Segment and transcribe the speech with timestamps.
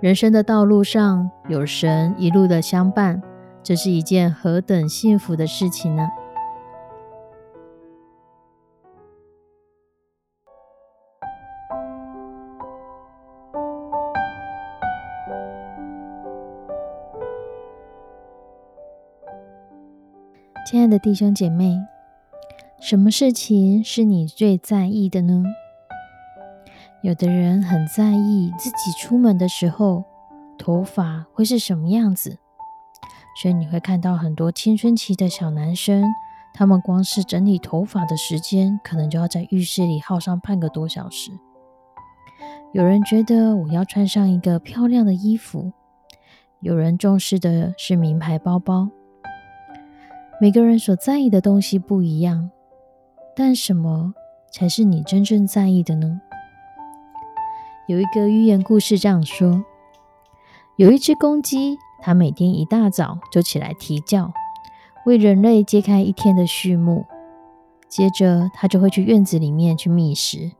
[0.00, 3.20] 人生的道路上有神一路的相伴，
[3.64, 6.08] 这是一件何等幸福的事情呢？
[20.64, 21.76] 亲爱的弟兄姐妹，
[22.80, 25.42] 什么事情是你最在意的呢？
[27.02, 30.04] 有的人很在意自己出门的时候
[30.58, 32.38] 头发会是什么样子，
[33.40, 36.02] 所以你会看到很多青春期的小男生，
[36.52, 41.30] 他们光是整理头发的时间，可能就要在浴室里耗上半个多小时。
[42.72, 45.72] 有人觉得我要穿上一个漂亮的衣服，
[46.58, 48.88] 有人重视的是名牌包包。
[50.40, 52.50] 每个人所在意的东西不一样，
[53.36, 54.12] 但什么
[54.50, 56.20] 才是你真正在意的呢？
[57.88, 59.64] 有一个寓言故事这样说：
[60.76, 64.30] 有一只公鸡，它每天一大早就起来啼叫，
[65.06, 67.06] 为人类揭开一天的序幕。
[67.88, 70.52] 接着，它就会去院子里面去觅食。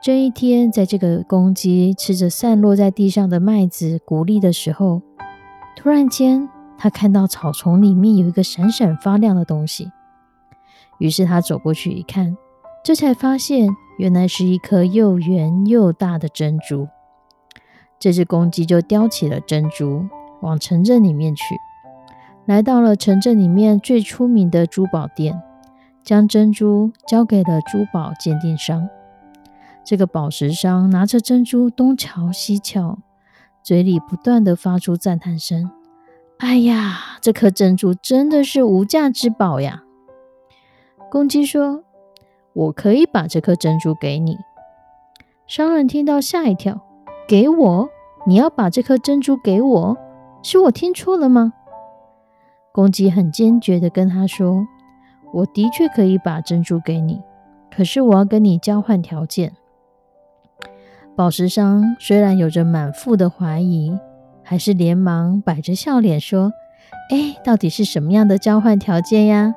[0.00, 5.02] 这一天，在这个公鸡吃着散落在地上的麦子、谷粒的时候，
[5.74, 9.90] 突然间，它看到草丛里面有一个闪闪发亮的东西。
[10.98, 12.36] 于是，它走过去一看，
[12.84, 13.68] 这才发现。
[13.96, 16.88] 原来是一颗又圆又大的珍珠。
[18.00, 20.08] 这只公鸡就叼起了珍珠，
[20.40, 21.44] 往城镇里面去。
[22.44, 25.40] 来到了城镇里面最出名的珠宝店，
[26.02, 28.88] 将珍珠交给了珠宝鉴定商。
[29.84, 32.98] 这个宝石商拿着珍珠东瞧西瞧，
[33.62, 35.70] 嘴里不断的发出赞叹声
[36.38, 39.84] ：“哎呀，这颗珍珠真的是无价之宝呀！”
[41.08, 41.84] 公鸡说。
[42.54, 44.38] 我可以把这颗珍珠给你。
[45.46, 46.80] 商人听到吓一跳，
[47.28, 47.88] 给我？
[48.26, 49.96] 你要把这颗珍珠给我？
[50.42, 51.52] 是我听错了吗？
[52.72, 54.66] 公鸡很坚决的跟他说
[55.32, 57.22] ：“我的确可以把珍珠给你，
[57.70, 59.52] 可是我要跟你交换条件。”
[61.14, 63.98] 宝石商虽然有着满腹的怀疑，
[64.42, 66.52] 还是连忙摆着笑脸说
[67.10, 69.54] ：“哎，到底是什么样的交换条件呀？”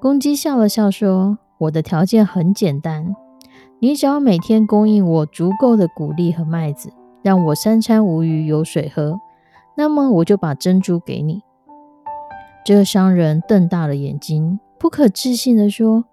[0.00, 1.38] 公鸡笑了笑说。
[1.58, 3.16] 我的条件很简单，
[3.78, 9.18] 你只要每天供应我足够的谷粒和麦子，让我三餐无余有水喝，
[9.76, 11.42] 那么我就把珍珠给你。
[12.64, 16.04] 这个商人瞪大了眼睛，不可置信的说：“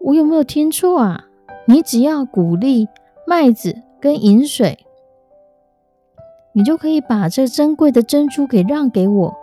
[0.00, 1.24] 我有没有听错啊？
[1.66, 2.88] 你只要谷粒、
[3.26, 4.84] 麦子跟饮水，
[6.52, 9.34] 你就可以把这珍贵的珍珠给让给我？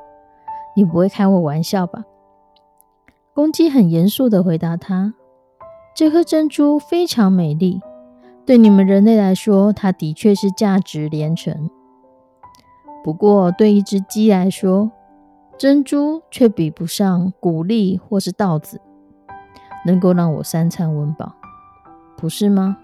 [0.76, 2.06] 你不会开我玩笑吧？”
[3.40, 5.14] 公鸡很严肃的回答他
[5.96, 7.80] ：“这颗珍珠非常美丽，
[8.46, 11.70] 对你们人类来说，它的确是价值连城。
[13.02, 14.92] 不过，对一只鸡来说，
[15.58, 18.82] 珍珠却比不上谷粒或是稻子，
[19.86, 21.34] 能够让我三餐温饱，
[22.18, 22.76] 不是吗？”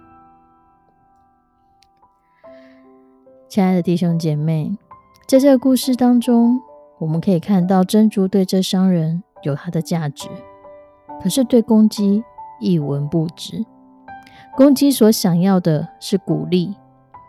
[3.50, 4.78] 亲爱的弟兄姐妹，
[5.28, 6.62] 在这个故事当中，
[7.00, 9.22] 我们可以看到珍珠对这商人。
[9.44, 10.28] 有它的价值，
[11.22, 12.24] 可是对公鸡
[12.60, 13.66] 一文不值。
[14.56, 16.76] 公鸡所想要的是谷粒，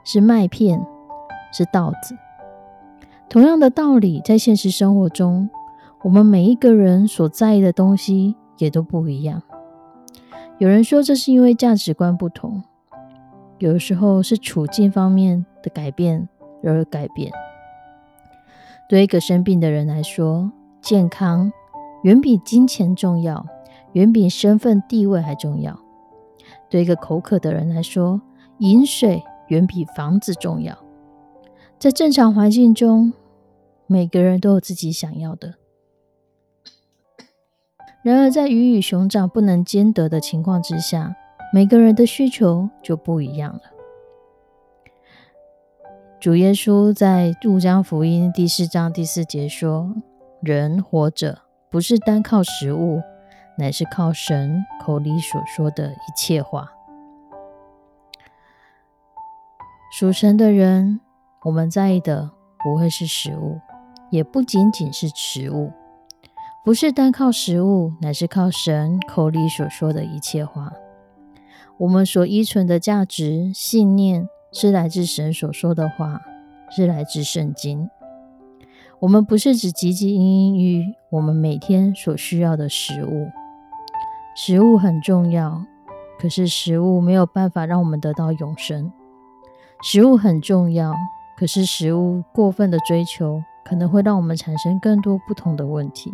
[0.05, 0.85] 是麦片，
[1.53, 2.17] 是稻子。
[3.29, 5.51] 同样的道理，在现实生活中，
[6.05, 9.43] 我们每一个人所在意的东西也都不一样。
[10.59, 12.63] 有人说，这是因为价值观不同；
[13.59, 16.29] 有的时候是处境方面的改变
[16.63, 17.33] 而改变。
[18.89, 21.53] 对一个生病的人来说，健康。
[22.03, 23.45] 远比金钱重要，
[23.97, 25.81] 远比身份地位还重要。
[26.69, 28.21] 对一个口渴的人来说，
[28.59, 30.77] 饮水远比房子重要。
[31.79, 33.15] 在正常环境中，
[33.87, 35.55] 每个人都有自己想要的。
[38.03, 41.17] 然而，在鱼与熊掌不能兼得的情况之下，
[41.51, 43.63] 每个人的需求就不一样了。
[46.21, 49.95] 主耶稣在《路加福音》第四章第四节说
[50.43, 51.39] ：“人活着。”
[51.69, 53.03] 不是单靠食物，
[53.59, 56.71] 乃是靠神口里所说的一切话。
[59.93, 61.01] 属神的人，
[61.45, 62.31] 我们在意的
[62.63, 63.61] 不会是食物，
[64.11, 65.73] 也不仅仅是食物，
[66.65, 70.73] 不是单靠食物，乃是靠神口里所说的一切话。
[71.79, 76.21] 我们所依存的价值信念，是来自神所说的话，
[76.71, 77.89] 是来自圣经。
[79.01, 83.29] 我们不是只汲汲营营于我们每天所需要的食物，
[84.39, 85.65] 食物很重要，
[86.21, 88.93] 可是食物没有办法让我们得到永生。
[89.83, 90.95] 食物很重要，
[91.39, 96.13] 可是食物过分的追求，可能会让我们产生更多不同的问题，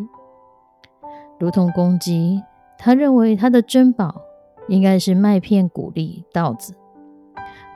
[1.40, 2.40] 如同公鸡，
[2.78, 4.22] 他认为他的珍宝。
[4.68, 6.76] 应该是麦片、谷粒、稻子。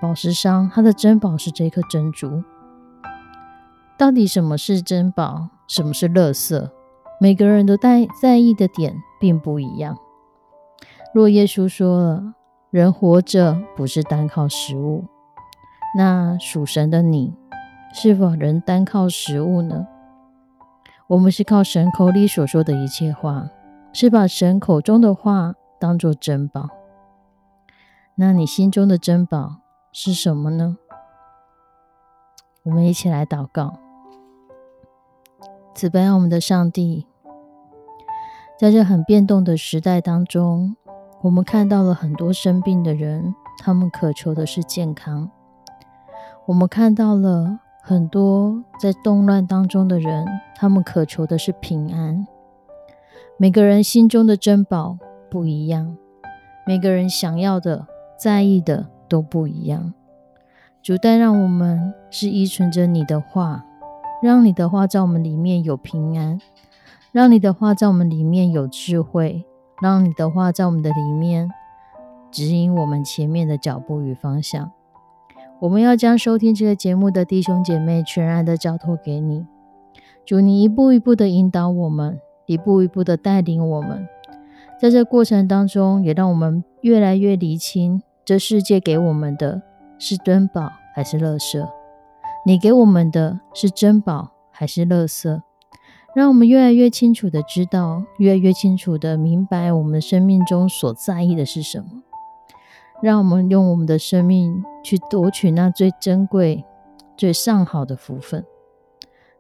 [0.01, 2.45] 宝石商，他的珍宝是这颗珍珠。
[3.99, 6.71] 到底什么是珍宝，什么是垃圾？
[7.21, 9.99] 每个人都在在意的点并不一样。
[11.15, 12.35] 若耶稣说了，
[12.71, 15.05] 人活着不是单靠食物，
[15.97, 17.35] 那属神的你，
[17.95, 19.87] 是否仍单靠食物呢？
[21.09, 23.49] 我们是靠神口里所说的一切话，
[23.93, 26.69] 是把神口中的话当作珍宝。
[28.17, 29.57] 那你心中的珍宝
[29.93, 30.77] 是什么呢？
[32.65, 33.79] 我们一起来祷告。
[35.75, 37.07] 慈悲我们的上帝，
[38.59, 40.75] 在这很变动的时代当中，
[41.27, 45.29] 我们看到了很多生病的人，他们渴求的是健康；
[46.47, 50.25] 我们看到了很多在动乱当中的人，
[50.55, 52.25] 他们渴求的是平安。
[53.39, 55.97] 每个人心中的珍宝不一样，
[56.65, 57.89] 每个人想要的。
[58.17, 59.93] 在意的都不一样。
[60.81, 63.67] 主，但让我们是依存着你的话，
[64.23, 66.41] 让你的话在我们里面有平安，
[67.11, 69.45] 让你的话在我们里面有智慧，
[69.81, 71.51] 让你的话在我们的里面
[72.31, 74.73] 指引我们前面的脚步与方向。
[75.61, 79.47] 我们要将收听这个节目的弟兄姐妹全然的交托给你。
[80.25, 84.07] 主，你一步一步的引导我们，一步一步的带领我们。
[84.79, 89.63] 在这过程当中，也让我们越来越厘清，这世界给我们的
[89.99, 91.67] 是珍宝还是垃圾？
[92.45, 95.41] 你给我们的是珍宝还是垃圾？
[96.17, 102.03] 让我们越来越清楚的知道，越来越清楚的明白，我们生命中所在意的是什么。
[103.03, 106.65] 让我们用我们的生命去夺取那最珍贵、
[107.19, 108.47] 最上好的福分，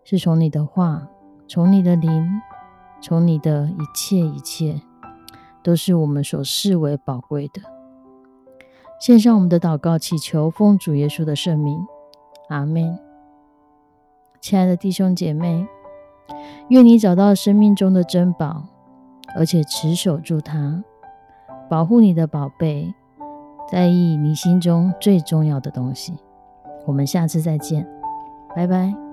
[0.04, 1.08] 是从你的话，
[1.48, 2.42] 从你的灵，
[3.00, 4.82] 从你的一切一切。
[5.62, 7.62] 都是我们所视为宝贵的。
[9.00, 11.78] 献上我们的祷告，祈求奉主耶稣的圣名，
[12.50, 12.98] 阿门。
[14.42, 15.66] 亲爱的弟兄姐妹，
[16.68, 18.64] 愿你找到生命中的珍宝，
[19.36, 20.82] 而且持守住它，
[21.70, 22.92] 保护你的宝贝，
[23.70, 26.14] 在意你心中最重要的东西。
[26.84, 27.86] 我们下次再见，
[28.54, 29.05] 拜拜。